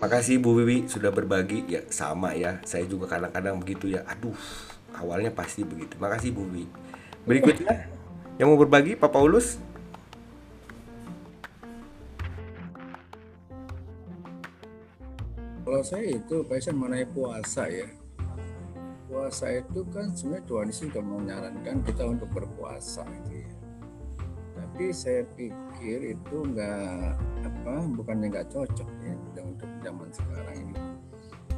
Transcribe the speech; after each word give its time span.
Makasih 0.00 0.40
Bu 0.40 0.56
Wiwi 0.56 0.88
sudah 0.88 1.12
berbagi 1.12 1.68
ya 1.68 1.84
sama 1.92 2.32
ya. 2.32 2.56
Saya 2.64 2.88
juga 2.88 3.04
kadang-kadang 3.04 3.60
begitu 3.60 3.92
ya. 3.92 4.00
Aduh, 4.08 4.32
awalnya 4.96 5.28
pasti 5.28 5.60
begitu. 5.60 6.00
Makasih 6.00 6.32
Bu 6.32 6.48
Wiwi. 6.48 6.64
Berikutnya 7.28 7.84
yang 8.40 8.48
mau 8.48 8.56
berbagi 8.56 8.96
Pak 8.96 9.12
Paulus. 9.12 9.60
Kalau 15.68 15.84
saya 15.84 16.16
itu 16.16 16.36
Pak 16.48 16.64
mengenai 16.72 17.04
puasa 17.04 17.68
ya. 17.68 17.84
Puasa 19.04 19.52
itu 19.52 19.84
kan 19.92 20.08
sebenarnya 20.16 20.48
Tuhan 20.48 20.66
Yesus 20.72 20.88
sudah 20.88 21.04
menyarankan 21.04 21.76
kita 21.84 22.08
untuk 22.08 22.32
berpuasa 22.32 23.04
gitu 23.04 23.44
ya. 23.44 23.52
Tapi 24.70 24.94
saya 24.94 25.26
pikir 25.34 26.14
itu 26.14 26.36
enggak 26.46 27.18
apa 27.42 27.74
bukannya 27.90 28.30
nggak 28.30 28.48
cocok 28.54 28.88
ya 29.02 29.12
untuk 29.42 29.70
zaman 29.82 30.08
sekarang 30.14 30.56
ini. 30.62 30.74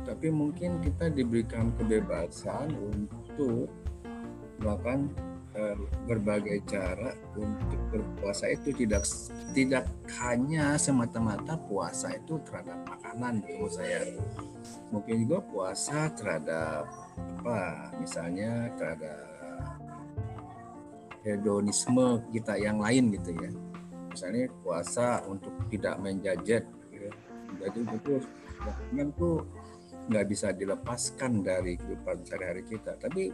Tapi 0.02 0.26
mungkin 0.32 0.80
kita 0.82 1.12
diberikan 1.12 1.70
kebebasan 1.78 2.72
untuk 2.74 3.70
melakukan 4.58 5.12
eh, 5.54 5.76
berbagai 6.08 6.64
cara 6.66 7.12
untuk 7.36 7.80
berpuasa 7.92 8.48
itu 8.50 8.72
tidak 8.72 9.04
tidak 9.52 9.84
hanya 10.22 10.74
semata-mata 10.80 11.54
puasa 11.68 12.16
itu 12.16 12.40
terhadap 12.48 12.80
makanan 12.88 13.44
menurut 13.44 13.76
saya 13.76 14.08
mungkin 14.88 15.28
juga 15.28 15.38
puasa 15.44 16.08
terhadap 16.16 16.88
apa 17.42 17.92
misalnya 18.00 18.72
terhadap 18.80 19.31
hedonisme 21.22 22.22
kita 22.34 22.58
yang 22.58 22.82
lain 22.82 23.14
gitu 23.14 23.30
ya. 23.34 23.50
Misalnya 24.12 24.50
puasa 24.60 25.24
untuk 25.24 25.54
tidak 25.72 25.96
menjajet 26.02 26.64
gitu. 26.92 27.08
jadi 27.62 27.80
itu 27.80 28.14
yang 28.92 29.08
tuh 29.16 29.46
nggak 30.10 30.26
bisa 30.28 30.50
dilepaskan 30.52 31.40
dari 31.40 31.78
kehidupan 31.78 32.26
sehari-hari 32.26 32.62
kita. 32.66 32.98
Tapi 32.98 33.32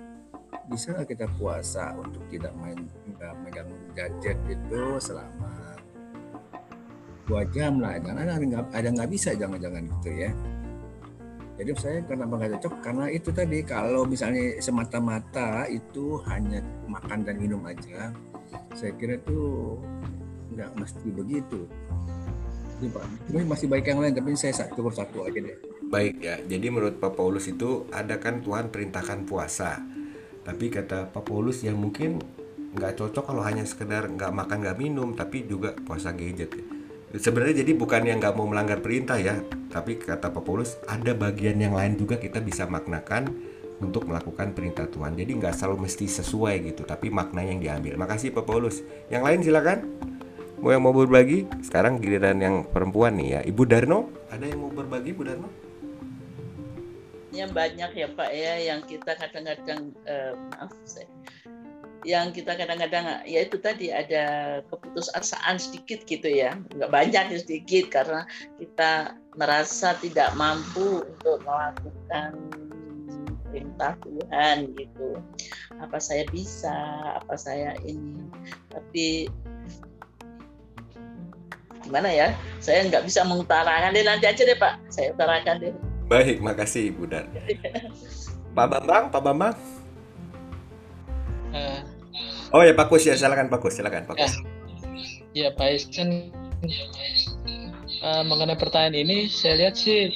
bisa 0.69 0.95
kita 1.05 1.29
puasa 1.37 1.97
untuk 1.97 2.25
tidak 2.29 2.53
main 2.57 2.79
nggak 3.17 3.35
megang 3.45 3.71
gadget 3.97 4.39
itu 4.49 4.81
selama 5.01 5.77
dua 7.27 7.43
jam 7.51 7.81
lah. 7.81 7.99
Jangan 7.99 8.25
ada 8.25 8.45
nggak 8.45 8.65
ada 8.73 8.89
nggak 8.95 9.11
bisa 9.11 9.35
jangan-jangan 9.35 9.83
gitu 9.99 10.11
ya 10.15 10.31
jadi 11.59 11.71
saya 11.75 11.99
kenapa 12.07 12.39
nggak 12.39 12.63
cocok 12.63 12.75
karena 12.87 13.05
itu 13.11 13.35
tadi 13.35 13.59
kalau 13.67 14.07
misalnya 14.07 14.63
semata-mata 14.63 15.67
itu 15.67 16.23
hanya 16.31 16.63
makan 16.87 17.27
dan 17.27 17.35
minum 17.35 17.59
aja 17.67 18.15
saya 18.79 18.95
kira 18.95 19.19
itu 19.19 19.75
nggak 20.55 20.71
mesti 20.79 21.09
begitu. 21.11 21.67
Ini 23.27 23.43
masih 23.43 23.67
baik 23.67 23.91
yang 23.91 23.99
lain 23.99 24.15
tapi 24.15 24.39
saya 24.39 24.71
cukup 24.71 24.95
satu 24.95 25.27
aja 25.27 25.39
deh. 25.43 25.59
Baik 25.91 26.23
ya 26.23 26.39
jadi 26.47 26.71
menurut 26.71 27.03
Pak 27.03 27.19
Paulus 27.19 27.51
itu 27.51 27.91
ada 27.91 28.23
kan 28.23 28.39
Tuhan 28.39 28.71
perintahkan 28.71 29.27
puasa. 29.27 29.83
Tapi 30.47 30.71
kata 30.71 31.11
Pak 31.11 31.27
Paulus 31.27 31.67
yang 31.67 31.75
mungkin 31.75 32.23
nggak 32.79 33.03
cocok 33.03 33.35
kalau 33.35 33.43
hanya 33.43 33.67
sekedar 33.67 34.07
nggak 34.07 34.31
makan 34.31 34.63
nggak 34.63 34.79
minum 34.79 35.11
tapi 35.19 35.43
juga 35.43 35.75
puasa 35.75 36.15
gadget. 36.15 36.55
ya. 36.55 36.78
Sebenarnya 37.17 37.65
jadi 37.65 37.73
bukan 37.73 38.03
yang 38.05 38.19
nggak 38.21 38.37
mau 38.37 38.45
melanggar 38.45 38.85
perintah 38.85 39.17
ya 39.17 39.41
tapi 39.69 39.97
kata 39.97 40.33
Paulus 40.33 40.77
ada 40.85 41.13
bagian 41.17 41.57
yang 41.61 41.77
lain 41.77 41.97
juga 41.97 42.21
kita 42.21 42.41
bisa 42.41 42.69
maknakan 42.69 43.29
untuk 43.79 44.11
melakukan 44.11 44.53
perintah 44.55 44.91
Tuhan. 44.91 45.15
Jadi 45.15 45.39
nggak 45.39 45.55
selalu 45.55 45.87
mesti 45.87 46.07
sesuai 46.11 46.55
gitu 46.73 46.83
tapi 46.83 47.09
makna 47.15 47.47
yang 47.47 47.63
diambil. 47.63 47.95
Makasih 47.95 48.35
Pak 48.35 48.45
Paulus. 48.45 48.83
Yang 49.09 49.23
lain 49.23 49.41
silakan. 49.47 49.79
Mau 50.59 50.75
yang 50.75 50.83
mau 50.83 50.91
berbagi? 50.91 51.47
Sekarang 51.63 52.03
giliran 52.03 52.43
yang 52.43 52.67
perempuan 52.67 53.15
nih 53.15 53.39
ya. 53.39 53.41
Ibu 53.47 53.63
Darno? 53.63 54.11
Ada 54.35 54.51
yang 54.51 54.59
mau 54.67 54.73
berbagi 54.75 55.15
Ibu 55.15 55.23
Darno? 55.23 55.49
Yang 57.31 57.51
banyak 57.55 57.91
ya 57.95 58.09
Pak 58.11 58.31
ya 58.35 58.55
yang 58.59 58.81
kita 58.83 59.15
kadang-kadang 59.15 59.95
uh, 60.11 60.35
maaf 60.51 60.75
saya 60.83 61.07
yang 62.07 62.31
kita 62.31 62.55
kadang-kadang 62.55 63.27
ya 63.27 63.43
itu 63.43 63.59
tadi 63.59 63.91
ada 63.91 64.59
keputusasaan 64.71 65.59
sedikit 65.59 66.07
gitu 66.07 66.31
ya. 66.31 66.55
Nggak 66.75 66.91
banyak 66.93 67.25
ya 67.35 67.39
sedikit 67.39 67.91
karena 67.91 68.23
kita 68.63 69.19
merasa 69.35 69.99
tidak 69.99 70.31
mampu 70.39 71.03
untuk 71.03 71.43
melakukan 71.43 72.39
perintah 73.51 73.99
Tuhan 74.05 74.57
gitu. 74.79 75.19
Apa 75.83 75.99
saya 75.99 76.23
bisa 76.31 76.75
apa 77.19 77.35
saya 77.35 77.75
ini. 77.83 78.31
Tapi 78.71 79.27
gimana 81.83 82.11
ya? 82.13 82.29
Saya 82.63 82.87
nggak 82.87 83.07
bisa 83.09 83.27
mengutarakan 83.27 83.97
deh. 83.97 84.05
Nanti 84.07 84.27
aja 84.31 84.43
deh 84.47 84.59
Pak. 84.59 84.79
Saya 84.93 85.11
utarakan 85.17 85.57
deh. 85.59 85.75
Baik, 86.09 86.41
makasih 86.41 86.95
Ibu 86.95 87.05
Dan. 87.11 87.27
Pak 88.57 88.67
Bambang, 88.71 89.13
Pak 89.13 89.23
Bambang. 89.23 89.78
Uh, 91.49 91.81
oh 92.53 92.63
ya 92.65 92.77
Pak 92.77 92.93
Kus 92.93 93.09
ya, 93.09 93.17
silakan 93.17 93.49
Pak 93.49 93.61
Kus, 93.65 93.81
silakan 93.81 94.05
Pak 94.05 94.17
Kus. 94.21 94.35
Ya, 95.33 95.49
ya 95.49 95.49
Pak 95.57 95.69
Isen, 95.77 96.33
uh, 98.05 98.23
mengenai 98.25 98.59
pertanyaan 98.59 98.97
ini 98.97 99.31
saya 99.31 99.57
lihat 99.65 99.75
sih 99.79 100.13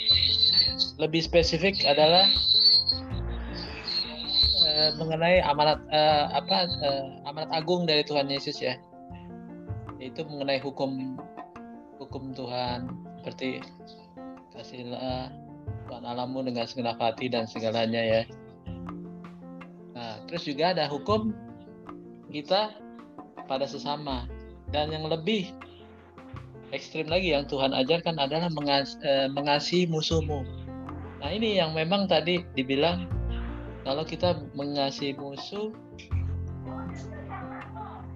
lebih 1.00 1.24
spesifik 1.24 1.80
adalah 1.88 2.28
uh, 4.66 4.90
mengenai 5.00 5.40
amanat 5.44 5.80
uh, 5.88 6.32
apa 6.36 6.68
uh, 6.84 7.04
amanat 7.28 7.50
agung 7.56 7.88
dari 7.88 8.04
Tuhan 8.04 8.28
Yesus 8.28 8.60
ya, 8.60 8.76
yaitu 9.96 10.24
mengenai 10.28 10.60
hukum 10.60 11.16
hukum 11.96 12.34
Tuhan 12.34 12.92
seperti 13.22 13.62
kasihlah 14.52 15.30
Tuhan 15.88 16.04
alammu 16.04 16.44
dengan 16.44 16.66
segenap 16.68 17.00
hati 17.00 17.32
dan 17.32 17.48
segalanya 17.48 18.02
ya. 18.02 18.22
Terus 20.32 20.48
juga 20.48 20.72
ada 20.72 20.88
hukum 20.88 21.36
kita 22.32 22.72
pada 23.44 23.68
sesama 23.68 24.24
dan 24.72 24.88
yang 24.88 25.04
lebih 25.04 25.52
ekstrim 26.72 27.04
lagi 27.04 27.36
yang 27.36 27.44
Tuhan 27.44 27.76
ajarkan 27.76 28.16
adalah 28.16 28.48
mengas 28.48 28.96
eh, 29.04 29.28
mengasihi 29.28 29.84
musuhmu. 29.84 30.40
Nah 31.20 31.28
ini 31.28 31.60
yang 31.60 31.76
memang 31.76 32.08
tadi 32.08 32.48
dibilang 32.56 33.12
kalau 33.84 34.08
kita 34.08 34.40
mengasihi 34.56 35.12
musuh 35.20 35.68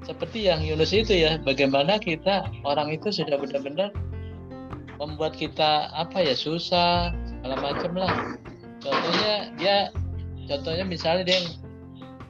seperti 0.09 0.49
yang 0.49 0.65
Yunus 0.65 0.97
itu 0.97 1.13
ya, 1.13 1.37
bagaimana 1.45 2.01
kita 2.01 2.49
orang 2.65 2.97
itu 2.97 3.13
sudah 3.13 3.37
benar-benar 3.37 3.93
membuat 4.97 5.37
kita 5.37 5.93
apa 5.93 6.25
ya 6.25 6.33
susah, 6.33 7.13
segala 7.29 7.61
macam 7.61 7.93
lah 7.93 8.41
contohnya 8.81 9.53
dia 9.61 9.77
contohnya 10.49 10.89
misalnya 10.89 11.29
dia 11.29 11.45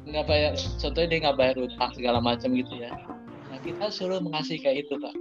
nggak 0.07 0.25
bayar 0.31 0.53
contohnya 0.79 1.09
dia 1.11 1.19
nggak 1.27 1.39
bayar 1.39 1.57
utang 1.59 1.91
segala 1.95 2.19
macam 2.23 2.55
gitu 2.55 2.75
ya. 2.79 2.95
Nah 3.51 3.59
kita 3.63 3.91
suruh 3.91 4.23
mengasihi 4.23 4.63
kayak 4.63 4.87
itu 4.87 4.95
pak. 5.03 5.15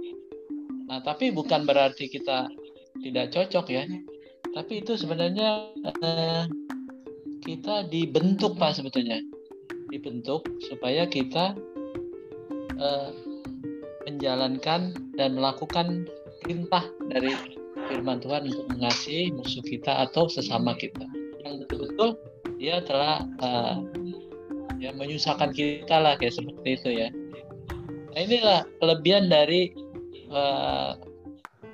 Nah 0.86 0.98
tapi 1.02 1.34
bukan 1.34 1.66
berarti 1.66 2.06
kita 2.06 2.46
tidak 3.02 3.34
cocok 3.34 3.66
ya. 3.70 3.82
Tapi 4.54 4.72
itu 4.80 4.96
sebenarnya 4.96 5.74
eh, 5.84 6.44
kita 7.42 7.90
dibentuk 7.90 8.54
pak 8.56 8.78
sebetulnya. 8.78 9.18
Dibentuk 9.90 10.46
supaya 10.70 11.04
kita 11.10 11.58
eh, 12.78 13.10
menjalankan 14.06 14.94
dan 15.18 15.34
melakukan 15.34 16.06
perintah 16.46 16.86
dari 17.10 17.34
firman 17.90 18.22
Tuhan 18.22 18.46
untuk 18.50 18.66
mengasihi 18.70 19.34
musuh 19.34 19.62
kita 19.66 20.06
atau 20.06 20.30
sesama 20.30 20.78
kita. 20.78 21.06
Yang 21.42 21.66
betul-betul 21.66 22.10
dia 22.56 22.80
telah 22.86 23.26
uh, 23.42 23.82
ya 24.80 24.92
menyusahkan 24.92 25.52
kita 25.52 25.96
lah 25.96 26.18
kayak 26.20 26.36
seperti 26.36 26.68
itu 26.76 26.90
ya. 27.04 27.08
Nah, 28.12 28.20
inilah 28.24 28.60
kelebihan 28.80 29.28
dari 29.28 29.76
uh, 30.32 30.96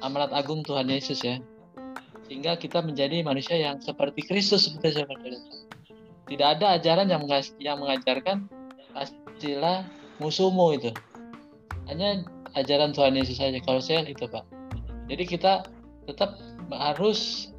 amanat 0.03 0.35
agung 0.35 0.67
Tuhan 0.67 0.91
Yesus 0.91 1.23
ya. 1.23 1.39
Sehingga 2.27 2.59
kita 2.59 2.83
menjadi 2.83 3.23
manusia 3.23 3.59
yang 3.59 3.79
seperti 3.79 4.25
Kristus 4.25 4.67
seperti 4.67 5.03
seperti 5.03 5.37
itu 5.37 5.63
tidak 6.33 6.49
ada 6.59 6.81
ajaran 6.81 7.13
yang 7.13 7.23
yang 7.61 7.77
mengajarkan 7.77 8.49
pastilah 8.97 9.85
musuhmu 10.17 10.81
itu. 10.81 10.89
Hanya 11.93 12.25
ajaran 12.57 12.97
Tuhan 12.97 13.13
Yesus 13.21 13.37
saja. 13.37 13.61
Kalau 13.61 13.85
saya 13.85 14.01
itu 14.09 14.25
pak. 14.25 14.47
Jadi 15.13 15.29
kita 15.29 15.69
tetap 16.09 16.41
harus 16.73 17.53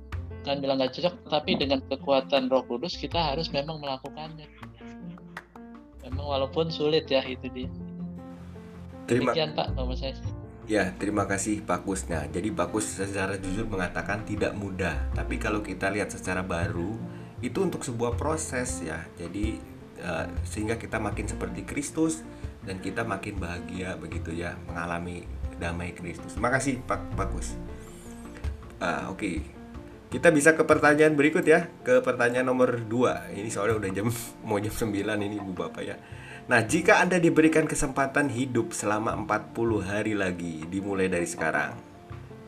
kan 0.44 0.60
bilang 0.60 0.81
nggak 0.81 0.92
cocok 0.98 1.16
tapi 1.31 1.56
dengan 1.56 1.80
kekuatan 1.88 2.51
Roh 2.51 2.66
Kudus 2.68 3.00
kita 3.00 3.16
harus 3.31 3.48
memang 3.54 3.80
melakukannya 3.80 4.44
memang 6.13 6.27
walaupun 6.30 6.69
sulit 6.69 7.10
ya 7.10 7.25
itu 7.25 7.50
dia. 7.50 7.69
Terima 9.10 9.33
Demikian, 9.33 9.57
Pak 9.57 9.74
Bapak 9.74 9.98
saya. 9.98 10.13
Ya 10.63 10.95
terima 10.95 11.27
kasih 11.27 11.60
Pak 11.60 11.83
Kusnya 11.83 12.24
jadi 12.31 12.48
Pak 12.56 12.71
Kus 12.71 12.88
secara 12.88 13.36
jujur 13.36 13.68
mengatakan 13.68 14.24
tidak 14.24 14.56
mudah. 14.56 15.12
Tapi 15.12 15.36
kalau 15.42 15.60
kita 15.60 15.92
lihat 15.92 16.13
secara 16.13 16.39
baru 16.39 16.95
itu 17.44 17.60
untuk 17.60 17.83
sebuah 17.83 18.15
proses 18.15 18.80
ya. 18.80 19.04
Jadi 19.19 19.60
uh, 20.00 20.30
sehingga 20.48 20.80
kita 20.80 21.04
makin 21.04 21.27
seperti 21.27 21.68
Kristus 21.68 22.24
dan 22.63 22.80
kita 22.80 23.04
makin 23.04 23.42
bahagia 23.42 24.00
begitu 24.00 24.31
ya 24.31 24.56
mengalami 24.71 25.27
damai 25.60 25.92
Kristus. 25.92 26.39
Terima 26.39 26.54
kasih 26.54 26.80
Pak 26.88 27.12
Pak 27.19 27.27
Kus. 27.36 27.60
Uh, 28.80 29.12
oke. 29.12 29.19
okay. 29.19 29.62
Kita 30.13 30.30
bisa 30.30 30.54
ke 30.54 30.62
pertanyaan 30.62 31.18
berikut 31.18 31.42
ya, 31.42 31.74
ke 31.81 32.06
pertanyaan 32.06 32.45
nomor 32.45 32.86
2. 32.86 33.33
Ini 33.33 33.50
soalnya 33.50 33.81
udah 33.81 33.89
jam 33.89 34.07
mau 34.48 34.62
jam 34.62 34.69
9 34.69 34.94
ini 34.94 35.42
Ibu 35.42 35.57
Bapak 35.57 35.81
ya. 35.81 35.98
Nah, 36.45 36.62
jika 36.62 37.01
Anda 37.01 37.18
diberikan 37.18 37.65
kesempatan 37.65 38.30
hidup 38.30 38.77
selama 38.77 39.18
40 39.25 39.57
hari 39.81 40.13
lagi 40.13 40.69
dimulai 40.69 41.10
dari 41.10 41.25
sekarang. 41.25 41.74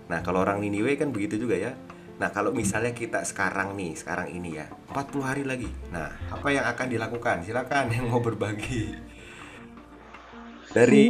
Nah, 0.06 0.22
kalau 0.22 0.46
orang 0.46 0.62
Niniwe 0.62 0.94
kan 0.94 1.10
begitu 1.10 1.42
juga 1.42 1.58
ya. 1.58 1.74
Nah, 2.22 2.30
kalau 2.30 2.54
misalnya 2.54 2.94
kita 2.94 3.26
sekarang 3.26 3.74
nih, 3.74 3.98
sekarang 3.98 4.30
ini 4.30 4.62
ya, 4.62 4.70
40 4.94 5.26
hari 5.26 5.42
lagi. 5.42 5.72
Nah, 5.90 6.14
apa 6.30 6.48
yang 6.54 6.70
akan 6.70 6.86
dilakukan? 6.86 7.50
Silakan 7.50 7.90
yang 7.90 8.14
mau 8.14 8.22
berbagi. 8.22 8.94
Dari 10.70 11.10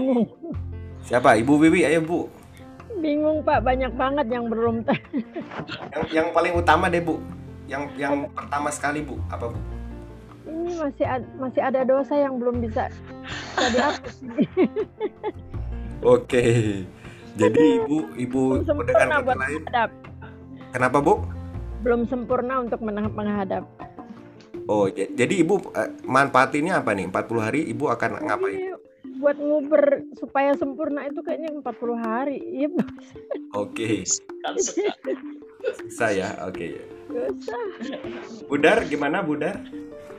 siapa? 1.11 1.35
Ibu 1.35 1.67
Wiwi, 1.67 1.83
ayo 1.83 1.99
Bu. 1.99 2.44
Bingung 2.99 3.43
Pak, 3.43 3.59
banyak 3.63 3.91
banget 3.95 4.27
yang 4.31 4.47
belum 4.47 4.85
Yang 5.93 6.05
yang 6.11 6.27
paling 6.31 6.53
utama 6.55 6.87
deh, 6.87 7.03
Bu. 7.03 7.19
Yang 7.65 7.91
yang 7.99 8.29
pertama 8.31 8.69
sekali, 8.71 9.03
Bu, 9.03 9.19
apa, 9.27 9.51
Bu? 9.51 9.59
ini 10.65 10.73
masih 10.81 11.05
ada, 11.05 11.27
masih 11.37 11.61
ada 11.61 11.81
dosa 11.85 12.13
yang 12.17 12.41
belum 12.41 12.63
bisa 12.63 12.89
bisa 13.59 13.67
dihapus. 13.69 14.15
Oke. 16.15 16.45
Jadi 17.35 17.61
Ibu 17.83 17.97
Ibu 18.15 18.41
dengan 18.87 19.07
kata 19.19 19.33
lain, 19.35 19.61
kenapa, 20.71 20.97
Bu? 21.03 21.21
Belum 21.83 22.07
sempurna 22.07 22.63
untuk 22.63 22.79
menghadap. 22.81 23.67
Oh, 24.65 24.89
jadi 24.89 25.45
Ibu 25.45 25.55
eh, 25.77 25.89
manfaatinnya 26.07 26.81
apa 26.81 26.95
nih? 26.97 27.11
40 27.11 27.45
hari 27.45 27.61
Ibu 27.69 27.85
akan 27.91 28.09
ngapain? 28.25 28.74
Buat 29.25 29.41
nguber 29.41 30.05
supaya 30.21 30.53
sempurna 30.53 31.09
itu 31.09 31.25
kayaknya 31.25 31.49
40 31.57 31.97
hari. 31.97 32.37
Iya, 32.45 32.69
Oke, 33.57 34.05
sekali. 34.05 34.61
susah 35.81 36.11
ya. 36.13 36.29
Oke. 36.45 36.77
dosa. 37.09 37.57
Budar 38.45 38.85
gimana, 38.85 39.25
Budar? 39.25 39.65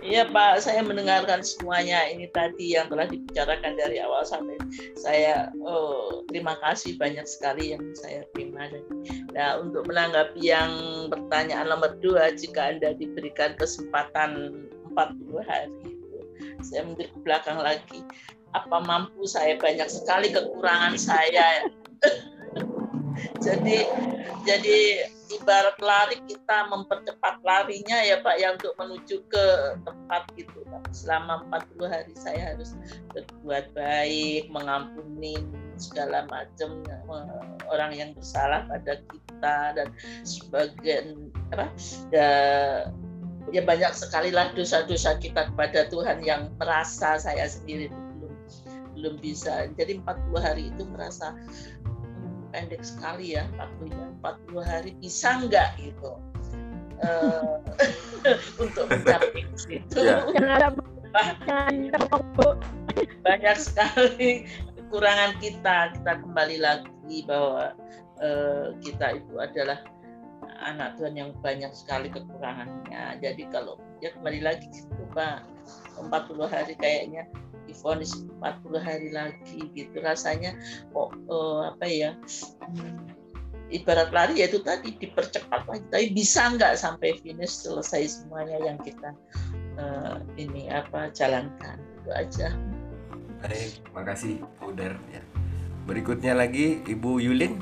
Iya 0.03 0.26
Pak, 0.31 0.62
saya 0.62 0.87
mendengarkan 0.87 1.43
semuanya 1.43 2.06
ini 2.06 2.31
tadi 2.31 2.79
yang 2.79 2.87
telah 2.87 3.11
dibicarakan 3.11 3.75
dari 3.75 3.99
awal 3.99 4.23
sampai 4.23 4.55
saya 4.94 5.50
oh, 5.67 6.23
terima 6.31 6.55
kasih 6.62 6.94
banyak 6.94 7.26
sekali 7.26 7.75
yang 7.75 7.82
saya 7.94 8.23
terima. 8.35 8.70
Nah 9.35 9.59
untuk 9.59 9.87
menanggapi 9.91 10.43
yang 10.43 10.70
pertanyaan 11.11 11.70
nomor 11.70 11.94
dua, 11.99 12.31
jika 12.35 12.75
anda 12.75 12.94
diberikan 12.94 13.59
kesempatan 13.59 14.67
40 14.94 15.43
hari 15.43 15.97
saya 16.62 16.85
mundur 16.85 17.09
ke 17.09 17.19
belakang 17.25 17.59
lagi. 17.61 18.00
Apa 18.56 18.81
mampu 18.81 19.29
saya 19.29 19.61
banyak 19.61 19.88
sekali 19.93 20.32
kekurangan 20.32 20.97
saya. 20.97 21.69
jadi 23.44 23.85
jadi 24.49 24.79
ibarat 25.26 25.76
lari 25.82 26.19
kita 26.31 26.70
mempercepat 26.70 27.43
larinya 27.43 27.99
ya 28.05 28.23
Pak 28.23 28.37
ya 28.38 28.55
untuk 28.55 28.73
menuju 28.79 29.17
ke 29.26 29.47
tempat 29.82 30.23
itu 30.38 30.58
Pak. 30.64 30.82
Selama 30.94 31.44
40 31.50 31.93
hari 31.93 32.14
saya 32.14 32.55
harus 32.55 32.79
berbuat 33.12 33.75
baik, 33.75 34.49
mengampuni 34.49 35.37
segala 35.76 36.25
macam 36.31 36.81
eh, 36.88 37.02
orang 37.69 37.93
yang 37.93 38.11
bersalah 38.17 38.64
pada 38.70 38.97
kita 39.12 39.56
dan 39.76 39.88
sebagian 40.25 41.29
apa 41.52 41.69
ya, 42.14 42.31
ya 43.52 43.62
banyak 43.62 43.93
sekali 43.93 44.32
lah 44.32 44.50
dosa-dosa 44.56 45.20
kita 45.20 45.52
kepada 45.52 45.87
Tuhan 45.91 46.25
yang 46.25 46.49
merasa 46.56 47.20
saya 47.20 47.44
sendiri 47.47 47.93
belum 49.06 49.23
bisa. 49.23 49.70
Jadi 49.79 50.03
40 50.03 50.35
hari 50.43 50.75
itu 50.75 50.82
merasa 50.91 51.31
hmm, 51.31 52.50
pendek 52.50 52.82
sekali 52.82 53.38
ya 53.38 53.47
40 53.79 53.94
ya. 53.94 54.06
40 54.19 54.67
hari 54.67 54.91
bisa 54.99 55.47
nggak? 55.47 55.70
Gitu. 55.79 56.11
Eh, 57.06 57.55
untuk 58.67 58.91
mencapai 58.91 59.47
itu 59.70 59.99
Ya. 60.03 60.26
Banyak. 63.23 63.56
sekali 63.62 64.50
kekurangan 64.75 65.38
kita. 65.38 65.94
Kita 65.94 66.12
kembali 66.26 66.59
lagi 66.59 67.23
bahwa 67.31 67.79
eh, 68.19 68.75
kita 68.82 69.23
itu 69.23 69.38
adalah 69.38 69.87
anak 70.67 70.99
Tuhan 70.99 71.14
yang 71.14 71.31
banyak 71.38 71.70
sekali 71.79 72.11
kekurangannya. 72.11 73.23
Jadi 73.23 73.47
kalau 73.55 73.79
ya 74.02 74.11
kembali 74.19 74.43
lagi 74.43 74.67
Pak. 75.14 75.47
40 75.97 76.44
hari 76.52 76.75
kayaknya 76.76 77.25
difonis 77.67 78.25
40 78.43 78.79
hari 78.81 79.11
lagi 79.13 79.69
gitu 79.75 79.99
rasanya 80.01 80.55
kok 80.91 81.11
eh, 81.15 81.61
apa 81.75 81.87
ya 81.87 82.11
hmm, 82.63 83.11
ibarat 83.75 84.11
lari 84.15 84.41
ya 84.41 84.47
itu 84.49 84.63
tadi 84.63 84.95
dipercepat 84.97 85.67
lagi 85.67 85.85
tapi 85.91 86.07
bisa 86.15 86.55
nggak 86.55 86.79
sampai 86.79 87.19
finish 87.21 87.67
selesai 87.67 88.23
semuanya 88.23 88.59
yang 88.63 88.79
kita 88.81 89.11
eh, 89.77 90.17
ini 90.39 90.71
apa 90.71 91.11
jalankan 91.13 91.79
itu 92.03 92.11
aja 92.15 92.49
Baik, 93.47 93.85
makasih 93.93 94.41
Budar 94.57 94.97
ya. 95.12 95.23
Berikutnya 95.85 96.33
lagi 96.35 96.81
Ibu 96.89 97.21
Yulin. 97.21 97.61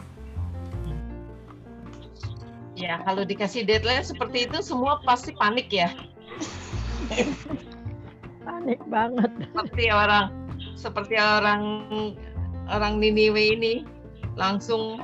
Ya, 2.75 3.03
kalau 3.07 3.23
dikasih 3.27 3.67
deadline 3.67 4.07
seperti 4.07 4.51
itu 4.51 4.59
semua 4.65 5.03
pasti 5.05 5.35
panik 5.35 5.71
ya. 5.71 5.93
Panik 8.45 8.81
banget. 8.87 9.31
Seperti 9.51 9.85
orang 9.91 10.27
seperti 10.77 11.17
orang 11.17 11.63
orang 12.69 13.01
Niniwe 13.01 13.57
ini 13.57 13.75
langsung 14.37 15.01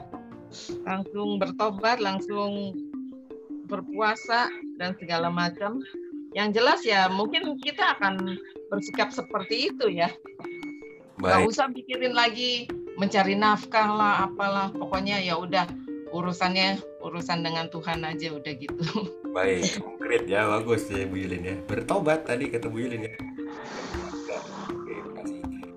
langsung 0.85 1.41
bertobat, 1.41 2.03
langsung 2.03 2.75
berpuasa 3.71 4.51
dan 4.77 4.95
segala 4.99 5.33
macam. 5.33 5.81
Yang 6.31 6.49
jelas 6.63 6.81
ya 6.87 7.11
mungkin 7.11 7.59
kita 7.59 7.99
akan 7.99 8.39
bersikap 8.71 9.11
seperti 9.11 9.73
itu 9.75 9.91
ya. 9.91 10.11
Gak 11.21 11.43
Baik, 11.45 11.51
usah 11.53 11.69
pikirin 11.69 12.17
lagi 12.17 12.71
mencari 12.97 13.37
nafkah 13.37 13.89
lah 13.89 14.15
apalah 14.29 14.73
pokoknya 14.73 15.21
ya 15.21 15.37
udah 15.37 15.69
urusannya 16.11 16.81
urusan 17.01 17.45
dengan 17.47 17.71
Tuhan 17.71 18.03
aja 18.03 18.35
udah 18.35 18.53
gitu. 18.57 18.85
baik, 19.31 19.79
konkret 20.11 20.27
ya, 20.27 20.43
bagus 20.43 20.91
ya 20.91 21.07
Bu 21.07 21.23
Yulin 21.23 21.43
ya. 21.47 21.55
Bertobat 21.71 22.27
tadi 22.27 22.51
kata 22.51 22.67
Bu 22.67 22.83
Yulin 22.83 23.07
ya. 23.07 23.15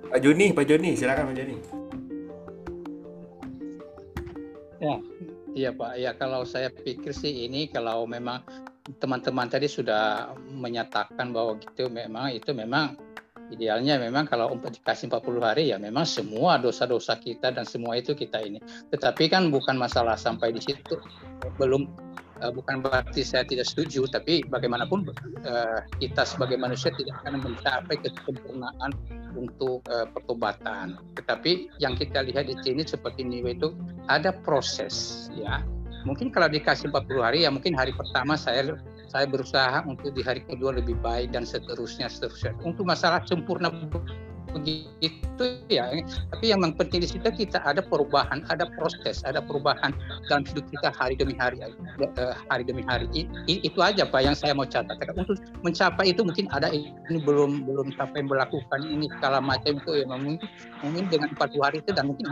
Pak 0.09 0.19
Joni, 0.25 0.50
Pak 0.57 0.65
Joni, 0.65 0.97
silakan 0.97 1.30
Pak 1.30 1.38
Joni. 1.38 1.57
Iya 5.54 5.69
Pak, 5.69 6.02
ya 6.02 6.18
kalau 6.18 6.49
saya 6.49 6.73
pikir 6.73 7.13
sih 7.13 7.45
ini 7.45 7.69
kalau 7.69 8.09
memang 8.09 8.42
teman-teman 8.97 9.45
tadi 9.45 9.69
sudah 9.69 10.33
menyatakan 10.49 11.30
bahwa 11.30 11.61
gitu 11.61 11.94
memang 11.94 12.33
itu 12.33 12.57
memang 12.57 12.97
idealnya 13.54 14.02
memang 14.02 14.25
kalau 14.25 14.49
dikasih 14.57 15.13
40 15.13 15.45
hari 15.45 15.69
ya 15.69 15.78
memang 15.78 16.09
semua 16.09 16.57
dosa-dosa 16.57 17.21
kita 17.21 17.54
dan 17.54 17.69
semua 17.69 18.02
itu 18.02 18.18
kita 18.18 18.42
ini. 18.42 18.57
Tetapi 18.90 19.30
kan 19.30 19.54
bukan 19.54 19.78
masalah 19.78 20.18
sampai 20.18 20.57
di 20.57 20.61
situ 20.66 20.97
belum 21.61 21.85
bukan 22.52 22.83
berarti 22.83 23.23
saya 23.23 23.47
tidak 23.47 23.69
setuju 23.69 24.09
tapi 24.09 24.44
bagaimanapun 24.50 25.07
eh, 25.45 25.80
kita 26.02 26.28
sebagai 26.28 26.59
manusia 26.59 26.92
tidak 26.97 27.16
akan 27.23 27.40
mencapai 27.40 27.95
kesempurnaan 28.02 28.92
untuk 29.38 29.85
eh, 29.88 30.07
pertobatan. 30.12 31.00
Tetapi 31.16 31.80
yang 31.80 31.95
kita 31.95 32.26
lihat 32.26 32.50
di 32.50 32.57
sini 32.66 32.83
seperti 32.83 33.23
Niwe 33.23 33.56
itu 33.56 33.71
ada 34.09 34.33
proses 34.44 35.28
ya. 35.38 35.64
Mungkin 36.04 36.35
kalau 36.35 36.52
dikasih 36.52 36.92
40 36.92 37.23
hari 37.23 37.40
ya 37.47 37.50
mungkin 37.54 37.80
hari 37.80 37.95
pertama 37.95 38.35
saya 38.35 38.76
saya 39.07 39.30
berusaha 39.30 39.85
untuk 39.85 40.12
di 40.12 40.26
hari 40.26 40.42
kedua 40.44 40.76
lebih 40.76 40.97
baik 41.00 41.31
dan 41.31 41.45
seterusnya 41.45 42.09
seterusnya. 42.09 42.57
Untuk 42.66 42.83
masalah 42.83 43.21
sempurna 43.23 43.69
begitu 44.54 45.45
ya. 45.68 45.90
Tapi 46.31 46.45
yang 46.54 46.62
penting 46.78 47.02
di 47.04 47.10
situ 47.10 47.26
kita 47.26 47.60
ada 47.66 47.81
perubahan, 47.81 48.45
ada 48.48 48.69
proses, 48.78 49.26
ada 49.26 49.42
perubahan 49.42 49.92
dalam 50.30 50.45
hidup 50.45 50.66
kita 50.69 50.90
hari 50.94 51.18
demi 51.18 51.36
hari, 51.36 51.60
eh, 51.66 52.36
hari 52.48 52.64
demi 52.64 52.86
hari. 52.86 53.28
Itu 53.50 53.81
aja 53.81 54.06
pak 54.06 54.22
yang 54.22 54.38
saya 54.38 54.54
mau 54.54 54.69
catat. 54.69 54.95
Untuk 55.18 55.42
mencapai 55.66 56.14
itu 56.14 56.22
mungkin 56.22 56.45
ada 56.54 56.69
ini 56.69 57.19
belum 57.26 57.66
belum 57.66 57.92
sampai 57.98 58.24
melakukan 58.24 58.80
ini 58.86 59.10
segala 59.18 59.42
macam 59.42 59.81
itu 59.81 59.92
ya 60.00 60.06
mungkin 60.07 60.38
mungkin 60.86 61.04
dengan 61.10 61.30
40 61.36 61.66
hari 61.66 61.78
itu 61.81 61.92
dan 61.92 62.06
mungkin 62.14 62.26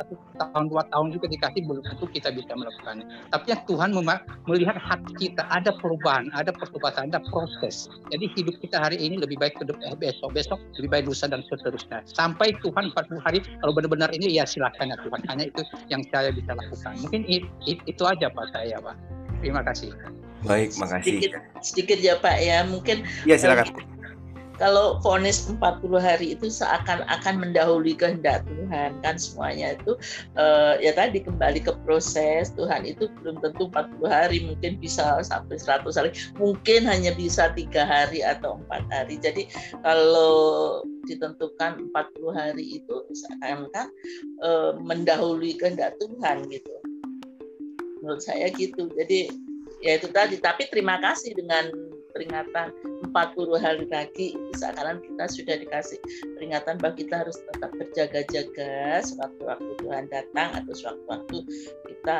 satu 0.00 0.16
tahun 0.40 0.72
dua 0.72 0.82
tahun 0.88 1.12
juga 1.12 1.28
dikasih 1.28 1.60
belum 1.68 1.84
tentu 1.84 2.08
kita 2.08 2.32
bisa 2.32 2.56
melakukannya. 2.56 3.04
Tapi 3.28 3.46
yang 3.52 3.62
Tuhan 3.68 3.90
melihat 4.48 4.76
hati 4.80 5.12
kita 5.20 5.44
ada 5.52 5.70
perubahan, 5.76 6.32
ada 6.32 6.50
pertobatan, 6.56 7.12
ada 7.12 7.20
proses. 7.28 7.92
Jadi 8.08 8.24
hidup 8.32 8.56
kita 8.64 8.80
hari 8.80 8.96
ini 8.96 9.20
lebih 9.20 9.36
baik 9.36 9.60
ke 9.60 9.68
dep- 9.68 9.84
eh, 9.84 9.92
besok, 9.92 10.32
besok 10.32 10.56
lebih 10.80 10.88
baik 10.88 11.04
lusa 11.12 11.28
dan 11.28 11.44
seterusnya. 11.44 12.00
Sampai 12.08 12.56
Tuhan 12.64 12.88
40 12.96 13.20
hari 13.20 13.44
kalau 13.60 13.76
benar-benar 13.76 14.08
ini 14.16 14.32
ya 14.32 14.48
silakan 14.48 14.88
ya 14.88 14.96
Tuhan. 15.04 15.20
Hanya 15.28 15.44
itu 15.52 15.62
yang 15.92 16.00
saya 16.08 16.32
bisa 16.32 16.56
lakukan. 16.56 16.96
Mungkin 17.04 17.20
i- 17.28 17.44
i- 17.68 17.82
itu 17.84 18.02
aja 18.08 18.32
Pak 18.32 18.46
saya 18.56 18.80
Pak. 18.80 18.96
Terima 19.44 19.60
kasih. 19.60 19.92
Baik, 20.40 20.72
makasih. 20.80 21.20
sedikit 21.20 21.30
sedikit 21.60 21.98
ya 22.00 22.16
Pak 22.16 22.36
ya 22.40 22.64
mungkin 22.64 23.04
Ya, 23.28 23.36
silakan. 23.36 23.76
Kalau 24.60 25.00
vonis 25.00 25.48
40 25.48 25.96
hari 25.96 26.36
itu 26.36 26.52
seakan-akan 26.52 27.40
mendahului 27.40 27.96
kehendak 27.96 28.44
Tuhan 28.44 29.00
kan 29.00 29.16
semuanya 29.16 29.72
itu 29.72 29.96
uh, 30.36 30.76
ya 30.76 30.92
tadi 30.92 31.24
kembali 31.24 31.64
ke 31.64 31.72
proses. 31.88 32.52
Tuhan 32.52 32.84
itu 32.84 33.08
belum 33.24 33.40
tentu 33.40 33.72
40 33.72 34.04
hari 34.04 34.44
mungkin 34.44 34.76
bisa 34.76 35.24
sampai 35.24 35.56
100 35.56 35.88
hari. 35.96 36.10
Mungkin 36.36 36.84
hanya 36.84 37.16
bisa 37.16 37.48
tiga 37.56 37.88
hari 37.88 38.20
atau 38.20 38.60
empat 38.60 38.84
hari. 38.92 39.16
Jadi 39.16 39.48
kalau 39.80 40.84
ditentukan 41.08 41.80
40 41.90 42.36
hari 42.36 42.84
itu 42.84 42.94
seakan-akan 43.16 43.88
uh, 44.44 44.76
mendahului 44.76 45.56
kehendak 45.56 45.96
Tuhan 45.96 46.44
gitu. 46.52 46.70
Menurut 48.04 48.20
saya 48.20 48.52
gitu. 48.52 48.92
Jadi 48.92 49.32
ya 49.80 49.96
itu 49.96 50.12
tadi. 50.12 50.36
Tapi 50.36 50.68
terima 50.68 51.00
kasih 51.00 51.32
dengan 51.32 51.89
peringatan 52.12 52.68
40 53.10 53.14
hari 53.58 53.86
lagi 53.88 54.36
seakan 54.58 55.00
kita 55.02 55.24
sudah 55.30 55.56
dikasih 55.58 55.98
peringatan 56.36 56.78
bahwa 56.78 56.94
kita 56.98 57.14
harus 57.26 57.38
tetap 57.38 57.70
berjaga-jaga 57.74 59.02
sewaktu-waktu 59.02 59.72
Tuhan 59.80 60.04
datang 60.10 60.48
atau 60.58 60.72
sewaktu-waktu 60.74 61.38
kita 61.88 62.18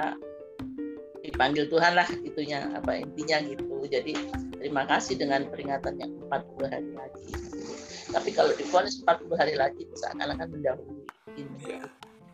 dipanggil 1.20 1.68
Tuhan 1.68 1.92
lah 1.94 2.08
itunya 2.24 2.64
apa 2.72 2.96
intinya 2.96 3.44
gitu 3.44 3.84
jadi 3.86 4.16
terima 4.56 4.88
kasih 4.88 5.20
dengan 5.20 5.46
peringatan 5.52 6.00
yang 6.00 6.12
40 6.32 6.72
hari 6.72 6.90
lagi 6.96 7.28
tapi 8.10 8.30
kalau 8.34 8.50
difonis 8.58 8.98
40 9.04 9.30
hari 9.38 9.54
lagi 9.54 9.86
seakan-akan 9.94 10.48
mendahului 10.50 11.06
ini 11.38 11.58
ya. 11.62 11.82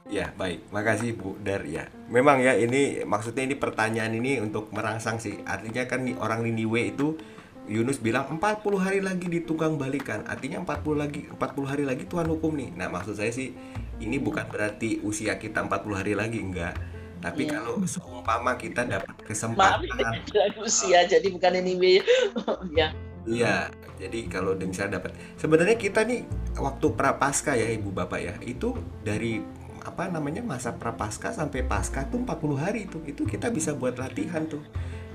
Ya 0.06 0.30
baik, 0.38 0.70
makasih 0.70 1.18
Bu 1.18 1.34
Dar 1.42 1.66
ya. 1.66 1.90
Memang 2.06 2.38
ya 2.38 2.54
ini 2.54 3.02
maksudnya 3.02 3.42
ini 3.42 3.58
pertanyaan 3.58 4.14
ini 4.14 4.38
untuk 4.38 4.70
merangsang 4.70 5.18
sih. 5.18 5.42
Artinya 5.42 5.82
kan 5.90 6.06
orang 6.22 6.46
Niniwe 6.46 6.94
itu 6.94 7.18
Yunus 7.66 7.99
bilang 7.99 8.30
40 8.38 8.62
hari 8.78 9.02
lagi 9.02 9.26
ditunggang 9.26 9.75
balikan. 9.75 10.23
Artinya 10.30 10.62
40 10.62 11.02
lagi 11.02 11.20
40 11.26 11.70
hari 11.70 11.85
lagi 11.85 12.06
Tuhan 12.06 12.30
hukum 12.30 12.54
nih. 12.54 12.70
Nah 12.78 12.87
maksud 12.87 13.18
saya 13.18 13.35
sih 13.35 13.52
ini 13.99 14.16
bukan 14.23 14.46
berarti 14.46 15.02
usia 15.02 15.35
kita 15.37 15.66
40 15.66 15.99
hari 15.99 16.14
lagi 16.14 16.38
enggak. 16.38 16.78
Tapi 17.18 17.50
yeah. 17.50 17.58
kalau 17.58 17.82
seumpama 17.82 18.54
kita 18.54 18.87
dapat 18.87 19.16
kesempatan. 19.26 19.82
Maaf, 19.99 20.62
usia 20.62 21.02
jadi 21.11 21.26
bukan 21.26 21.52
ini 21.58 21.73
ya 22.78 22.94
iya. 23.26 23.56
Jadi 23.96 24.28
kalau 24.28 24.54
misalnya 24.54 25.00
dapat. 25.02 25.16
Sebenarnya 25.35 25.75
kita 25.75 26.06
nih 26.06 26.23
waktu 26.54 26.87
prapaskah 26.94 27.56
ya 27.58 27.66
ibu 27.73 27.90
bapak 27.90 28.20
ya 28.20 28.35
itu 28.44 28.76
dari 29.02 29.42
apa 29.87 30.11
namanya 30.11 30.42
masa 30.42 30.75
prapaskah 30.75 31.30
sampai 31.30 31.62
pasca 31.62 32.02
tuh 32.11 32.18
40 32.26 32.58
hari 32.58 32.90
itu 32.90 32.99
itu 33.06 33.23
kita 33.23 33.54
bisa 33.54 33.70
buat 33.70 33.94
latihan 33.94 34.42
tuh 34.42 34.58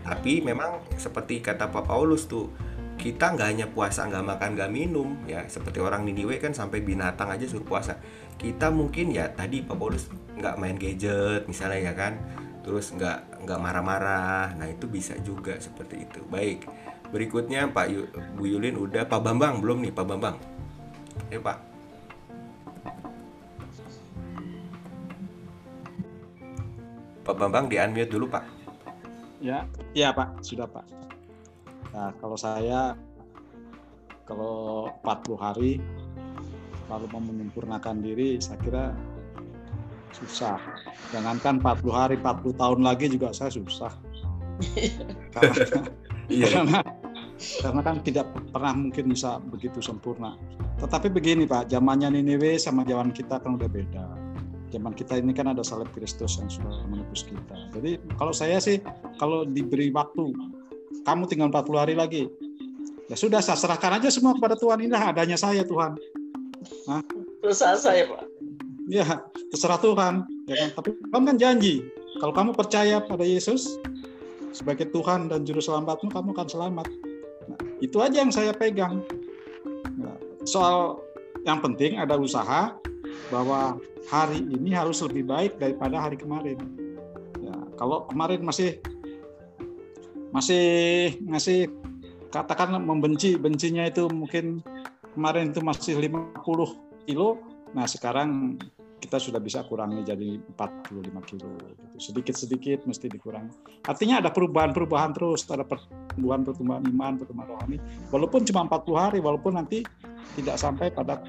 tapi 0.02 0.42
memang 0.42 0.82
seperti 0.98 1.40
kata 1.42 1.70
Pak 1.70 1.86
Paulus 1.86 2.26
tuh 2.26 2.50
kita 3.02 3.34
nggak 3.34 3.48
hanya 3.50 3.66
puasa 3.66 4.06
nggak 4.06 4.26
makan 4.26 4.50
nggak 4.54 4.72
minum 4.74 5.18
ya 5.26 5.42
seperti 5.50 5.82
orang 5.82 6.06
Niniwe 6.06 6.38
kan 6.38 6.54
sampai 6.54 6.86
binatang 6.86 7.34
aja 7.34 7.50
suruh 7.50 7.66
puasa. 7.66 7.98
Kita 8.38 8.70
mungkin 8.70 9.10
ya 9.10 9.30
tadi 9.34 9.66
Pak 9.66 9.74
Paulus 9.74 10.06
nggak 10.38 10.56
main 10.62 10.78
gadget 10.78 11.50
misalnya 11.50 11.90
ya 11.90 11.94
kan 11.98 12.18
terus 12.62 12.94
nggak 12.94 13.42
nggak 13.46 13.60
marah-marah. 13.62 14.54
Nah 14.54 14.70
itu 14.70 14.86
bisa 14.86 15.18
juga 15.26 15.58
seperti 15.58 16.06
itu. 16.06 16.22
Baik 16.30 16.70
berikutnya 17.10 17.68
Pak 17.74 17.88
Yu, 17.90 18.06
Bu 18.38 18.46
Yulin 18.48 18.78
udah 18.78 19.10
Pak 19.10 19.22
Bambang 19.26 19.60
belum 19.60 19.82
nih 19.82 19.94
Pak 19.94 20.06
Bambang? 20.06 20.38
Ya 21.34 21.42
Pak. 21.42 21.58
Pak 27.22 27.36
Bambang 27.38 27.66
di 27.70 27.78
unmute 27.82 28.10
dulu 28.10 28.30
Pak 28.30 28.61
Ya, 29.42 29.66
ya 29.98 30.14
Pak, 30.14 30.46
sudah 30.46 30.70
Pak. 30.70 30.86
Nah, 31.98 32.14
kalau 32.22 32.38
saya 32.38 32.94
kalau 34.30 34.88
40 35.02 35.36
hari 35.42 35.72
lalu 36.88 37.06
mau 37.10 37.24
menyempurnakan 37.26 38.06
diri, 38.06 38.38
saya 38.38 38.62
kira 38.62 38.86
susah. 40.14 40.62
Jangankan 41.10 41.58
40 41.58 41.90
hari, 41.90 42.16
40 42.22 42.54
tahun 42.54 42.80
lagi 42.86 43.10
juga 43.10 43.34
saya 43.34 43.50
susah. 43.50 43.90
karena, 45.34 45.90
iya. 46.30 46.62
karena, 46.62 46.80
karena 47.66 47.82
kan 47.82 47.96
tidak 48.06 48.30
pernah 48.54 48.74
mungkin 48.78 49.10
bisa 49.10 49.42
begitu 49.42 49.82
sempurna. 49.82 50.38
Tetapi 50.78 51.10
begini 51.10 51.50
Pak, 51.50 51.74
zamannya 51.74 52.14
Niniwe 52.14 52.62
sama 52.62 52.86
zaman 52.86 53.10
kita 53.10 53.42
kan 53.42 53.58
udah 53.58 53.66
beda 53.66 54.21
zaman 54.72 54.96
kita 54.96 55.20
ini 55.20 55.36
kan 55.36 55.52
ada 55.52 55.62
salib 55.62 55.92
Kristus 55.92 56.40
yang 56.40 56.48
sudah 56.48 56.72
menebus 56.88 57.28
kita. 57.28 57.56
Jadi 57.76 58.00
kalau 58.16 58.32
saya 58.32 58.58
sih 58.58 58.80
kalau 59.20 59.44
diberi 59.44 59.92
waktu 59.92 60.32
kamu 61.04 61.28
tinggal 61.28 61.52
40 61.52 61.84
hari 61.84 61.96
lagi 62.00 62.24
ya 63.12 63.16
sudah 63.20 63.44
saya 63.44 63.60
serahkan 63.60 64.00
aja 64.00 64.08
semua 64.08 64.32
kepada 64.40 64.56
Tuhan 64.56 64.80
ini 64.88 64.96
adanya 64.96 65.36
saya 65.36 65.68
Tuhan. 65.68 66.00
Nah, 66.88 67.04
terserah 67.44 67.78
saya 67.78 68.04
Pak. 68.08 68.24
Ya 68.88 69.06
terserah 69.52 69.80
Tuhan. 69.84 70.24
Ya 70.48 70.56
kan? 70.66 70.70
Tapi 70.80 70.90
kamu 71.12 71.24
kan 71.36 71.38
janji 71.38 71.84
kalau 72.24 72.32
kamu 72.32 72.52
percaya 72.56 73.04
pada 73.04 73.28
Yesus 73.28 73.76
sebagai 74.56 74.88
Tuhan 74.96 75.28
dan 75.28 75.44
Juru 75.44 75.60
Selamatmu 75.60 76.12
kamu 76.12 76.32
akan 76.32 76.48
selamat. 76.48 76.88
Nah, 77.52 77.60
itu 77.84 77.98
aja 78.00 78.24
yang 78.24 78.32
saya 78.32 78.56
pegang. 78.56 79.04
Nah, 80.00 80.16
soal 80.48 81.00
yang 81.44 81.60
penting 81.60 81.98
ada 81.98 82.16
usaha 82.16 82.76
bahwa 83.32 83.80
hari 84.12 84.44
ini 84.44 84.76
harus 84.76 85.00
lebih 85.06 85.28
baik 85.28 85.56
daripada 85.58 86.04
hari 86.04 86.20
kemarin. 86.20 86.60
Ya, 87.40 87.56
kalau 87.80 88.06
kemarin 88.12 88.44
masih 88.44 88.82
masih 90.32 90.66
ngasih 91.28 91.68
katakan 92.32 92.80
membenci 92.80 93.36
bencinya 93.36 93.84
itu 93.84 94.08
mungkin 94.08 94.64
kemarin 95.12 95.52
itu 95.52 95.60
masih 95.60 96.00
50 96.00 97.04
kilo, 97.04 97.44
nah 97.76 97.84
sekarang 97.84 98.56
kita 99.02 99.18
sudah 99.18 99.42
bisa 99.42 99.66
kurangi 99.66 100.06
jadi 100.06 100.38
45 100.56 101.30
kilo. 101.34 101.58
Sedikit-sedikit 101.98 102.86
mesti 102.86 103.10
dikurangi. 103.10 103.84
Artinya 103.90 104.22
ada 104.22 104.30
perubahan-perubahan 104.30 105.12
terus, 105.12 105.44
ada 105.50 105.66
pertumbuhan 105.66 106.46
pertumbuhan 106.46 106.86
iman, 106.86 107.18
pertumbuhan 107.18 107.50
rohani. 107.50 107.78
Walaupun 108.14 108.46
cuma 108.46 108.70
40 108.70 108.94
hari, 108.96 109.20
walaupun 109.20 109.58
nanti 109.58 109.82
tidak 110.38 110.56
sampai 110.62 110.94
pada 110.94 111.26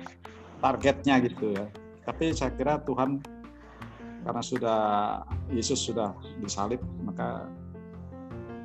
targetnya 0.62 1.18
gitu 1.26 1.52
ya. 1.52 1.66
Tapi 2.06 2.30
saya 2.32 2.54
kira 2.54 2.78
Tuhan 2.86 3.18
karena 4.22 4.42
sudah 4.42 4.78
Yesus 5.50 5.82
sudah 5.82 6.14
disalib 6.38 6.78
maka 7.02 7.50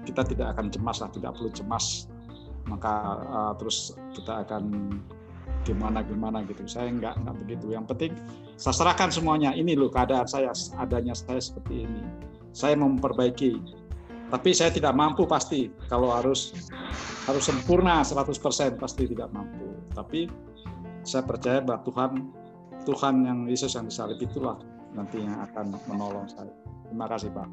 kita 0.06 0.22
tidak 0.24 0.54
akan 0.56 0.70
cemas 0.70 1.02
lah 1.02 1.10
tidak 1.10 1.34
perlu 1.36 1.50
cemas. 1.52 2.08
Maka 2.70 2.94
uh, 3.26 3.54
terus 3.58 3.98
kita 4.14 4.46
akan 4.46 4.94
gimana 5.66 6.00
gimana 6.06 6.46
gitu. 6.46 6.64
Saya 6.70 6.94
nggak 6.94 7.26
nggak 7.26 7.36
begitu. 7.44 7.74
Yang 7.74 7.86
penting 7.92 8.12
saya 8.56 8.76
serahkan 8.78 9.10
semuanya. 9.12 9.52
Ini 9.52 9.76
loh 9.76 9.92
keadaan 9.92 10.30
saya 10.30 10.54
adanya 10.80 11.18
saya 11.18 11.42
seperti 11.42 11.90
ini. 11.90 12.04
Saya 12.54 12.78
memperbaiki. 12.80 13.60
Tapi 14.28 14.50
saya 14.52 14.72
tidak 14.72 14.96
mampu 14.96 15.24
pasti. 15.28 15.72
Kalau 15.88 16.12
harus 16.12 16.56
harus 17.28 17.44
sempurna 17.44 18.04
100% 18.04 18.80
pasti 18.80 19.04
tidak 19.08 19.32
mampu. 19.32 19.76
Tapi 19.96 20.28
saya 21.08 21.24
percaya 21.24 21.64
bahwa 21.64 21.82
Tuhan 21.88 22.12
Tuhan 22.84 23.16
yang 23.24 23.40
Yesus 23.48 23.72
yang 23.74 23.88
disalib 23.88 24.20
itulah 24.20 24.60
nanti 24.92 25.24
yang 25.24 25.40
akan 25.40 25.76
menolong 25.88 26.28
saya. 26.28 26.52
Terima 26.88 27.08
kasih 27.08 27.30
Pak. 27.32 27.48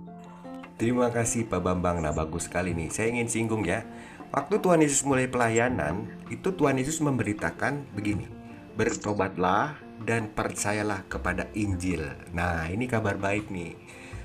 Terima 0.75 1.07
kasih 1.11 1.47
Pak 1.47 1.61
Bambang. 1.63 2.03
Nah 2.03 2.11
bagus 2.11 2.51
sekali 2.51 2.75
nih. 2.75 2.91
Saya 2.91 3.15
ingin 3.15 3.31
singgung 3.31 3.63
ya. 3.63 3.87
Waktu 4.35 4.59
Tuhan 4.59 4.83
Yesus 4.83 5.07
mulai 5.07 5.31
pelayanan, 5.31 6.11
itu 6.27 6.51
Tuhan 6.51 6.75
Yesus 6.75 6.99
memberitakan 6.99 7.95
begini. 7.95 8.27
Bertobatlah 8.75 9.79
dan 10.03 10.35
percayalah 10.35 11.07
kepada 11.07 11.47
Injil. 11.55 12.03
Nah 12.35 12.67
ini 12.67 12.91
kabar 12.91 13.15
baik 13.15 13.55
nih. 13.55 13.79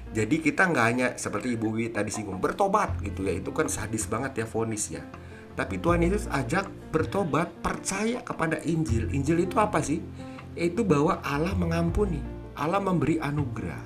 Jadi 0.09 0.41
kita 0.41 0.65
nggak 0.74 0.86
hanya 0.89 1.07
seperti 1.21 1.53
Ibu 1.53 1.69
Wi 1.69 1.93
tadi 1.93 2.09
singgung 2.09 2.41
bertobat 2.41 2.98
gitu 3.05 3.29
ya 3.29 3.38
itu 3.38 3.53
kan 3.53 3.69
sadis 3.69 4.09
banget 4.09 4.41
ya 4.41 4.45
fonis 4.50 4.89
ya. 4.89 5.05
Tapi 5.60 5.75
Tuhan 5.84 6.00
Yesus 6.00 6.32
ajak 6.32 6.72
bertobat 6.96 7.51
percaya 7.60 8.24
kepada 8.24 8.63
Injil. 8.63 9.12
Injil 9.12 9.44
itu 9.44 9.60
apa 9.60 9.84
sih? 9.84 10.00
yaitu 10.60 10.84
bahwa 10.84 11.24
Allah 11.24 11.56
mengampuni, 11.56 12.20
Allah 12.60 12.84
memberi 12.84 13.16
anugerah. 13.24 13.80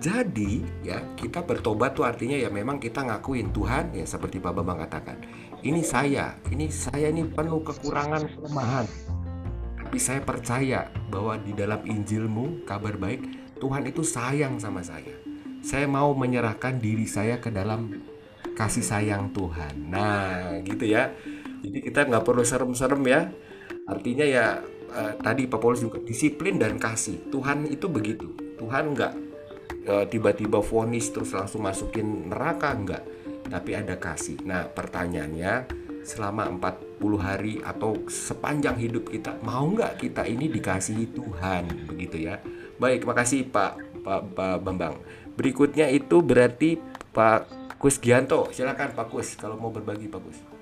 Jadi 0.00 0.64
ya 0.84 1.00
kita 1.16 1.44
bertobat 1.44 1.96
tuh 1.96 2.04
artinya 2.04 2.36
ya 2.36 2.52
memang 2.52 2.76
kita 2.76 3.00
ngakuin 3.04 3.52
Tuhan 3.52 3.96
ya 3.96 4.04
seperti 4.08 4.40
Pak 4.40 4.52
Bambang 4.56 4.80
katakan. 4.84 5.20
Ini 5.60 5.80
saya, 5.84 6.36
ini 6.52 6.68
saya 6.72 7.12
ini 7.12 7.24
penuh 7.24 7.64
kekurangan 7.64 8.28
kelemahan. 8.28 8.86
Tapi 9.76 9.98
saya 10.00 10.20
percaya 10.20 10.88
bahwa 11.08 11.40
di 11.40 11.56
dalam 11.56 11.80
Injilmu 11.84 12.68
kabar 12.68 12.96
baik 13.00 13.24
Tuhan 13.56 13.88
itu 13.88 14.04
sayang 14.04 14.60
sama 14.60 14.84
saya. 14.84 15.16
Saya 15.64 15.88
mau 15.88 16.12
menyerahkan 16.12 16.76
diri 16.80 17.08
saya 17.08 17.40
ke 17.40 17.48
dalam 17.48 17.96
kasih 18.56 18.82
sayang 18.82 19.30
Tuhan. 19.36 19.92
Nah, 19.92 20.58
gitu 20.64 20.88
ya. 20.88 21.12
Jadi 21.60 21.78
kita 21.84 22.08
nggak 22.08 22.24
perlu 22.24 22.42
serem-serem 22.42 23.04
ya. 23.04 23.28
Artinya 23.86 24.24
ya 24.24 24.46
eh, 24.96 25.12
tadi 25.20 25.44
Pak 25.44 25.60
Paulus 25.60 25.84
juga 25.84 26.00
disiplin 26.00 26.56
dan 26.56 26.80
kasih. 26.80 27.28
Tuhan 27.28 27.68
itu 27.68 27.86
begitu. 27.92 28.32
Tuhan 28.56 28.96
nggak 28.96 29.12
eh, 29.84 30.04
tiba-tiba 30.08 30.64
vonis 30.64 31.12
terus 31.12 31.36
langsung 31.36 31.62
masukin 31.62 32.32
neraka 32.32 32.72
nggak. 32.72 33.04
Tapi 33.52 33.70
ada 33.76 33.94
kasih. 34.00 34.42
Nah, 34.42 34.66
pertanyaannya 34.66 35.84
selama 36.06 36.46
40 36.48 37.18
hari 37.18 37.54
atau 37.66 37.98
sepanjang 38.06 38.78
hidup 38.78 39.10
kita 39.10 39.42
mau 39.42 39.66
nggak 39.66 40.06
kita 40.06 40.22
ini 40.22 40.46
dikasihi 40.46 41.10
Tuhan 41.10 41.90
begitu 41.90 42.30
ya 42.30 42.38
baik 42.78 43.02
makasih 43.02 43.50
Pak 43.50 44.06
Pak, 44.06 44.38
Pak 44.38 44.56
Bambang 44.62 45.02
berikutnya 45.34 45.90
itu 45.90 46.22
berarti 46.22 46.78
Pak 47.10 47.55
Kus 47.76 48.00
Gianto 48.00 48.48
silakan 48.56 48.96
Pak 48.96 49.12
Kus 49.12 49.36
kalau 49.36 49.60
mau 49.60 49.68
berbagi 49.68 50.08
Pak 50.08 50.20
Kus. 50.24 50.55